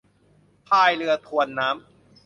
[0.67, 1.79] พายเรือทวนน้ำ